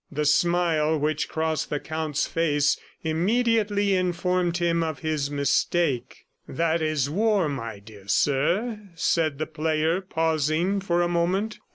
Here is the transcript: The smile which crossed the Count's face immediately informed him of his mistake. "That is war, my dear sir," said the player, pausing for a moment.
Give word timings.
The 0.11 0.25
smile 0.25 0.97
which 0.97 1.29
crossed 1.29 1.69
the 1.69 1.79
Count's 1.79 2.25
face 2.25 2.75
immediately 3.03 3.93
informed 3.93 4.57
him 4.57 4.81
of 4.81 5.01
his 5.05 5.29
mistake. 5.29 6.25
"That 6.47 6.81
is 6.81 7.07
war, 7.07 7.47
my 7.47 7.77
dear 7.77 8.07
sir," 8.07 8.79
said 8.95 9.37
the 9.37 9.45
player, 9.45 10.01
pausing 10.01 10.79
for 10.79 11.03
a 11.03 11.07
moment. 11.07 11.59